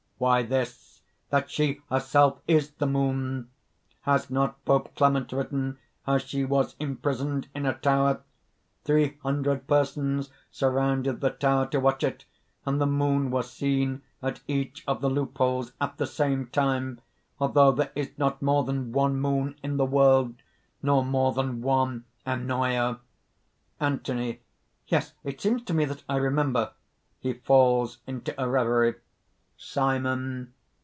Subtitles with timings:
[0.21, 1.01] "Why this,
[1.31, 3.49] that she herself is the Moon!
[4.01, 8.21] Has not Pope Clement written how she was imprisoned in a tower?
[8.83, 12.25] Three hundred persons surrounded the tower to watch it;
[12.67, 17.01] and the moon was seen at each of the loop holes at the same time,
[17.39, 20.35] although there is not more than one moon in the world,
[20.83, 22.99] nor more than one Ennoia!"
[23.79, 24.39] ANTHONY.
[24.87, 25.15] "Yes...
[25.23, 26.73] it seems to me that I remember...."
[27.17, 28.95] (He falls into a reverie.)
[29.63, 30.53] SIMON.